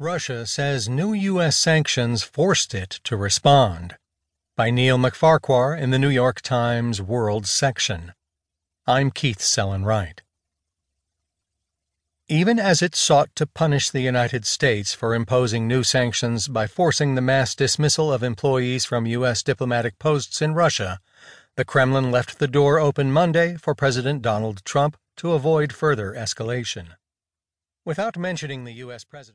[0.00, 1.56] Russia says new U.S.
[1.56, 3.94] sanctions forced it to respond.
[4.56, 8.12] By Neil MacFarquhar in the New York Times World section.
[8.88, 10.22] I'm Keith Sellon-Wright.
[12.28, 17.14] Even as it sought to punish the United States for imposing new sanctions by forcing
[17.14, 19.44] the mass dismissal of employees from U.S.
[19.44, 20.98] diplomatic posts in Russia,
[21.54, 26.96] the Kremlin left the door open Monday for President Donald Trump to avoid further escalation.
[27.84, 29.04] Without mentioning the U.S.
[29.04, 29.32] President,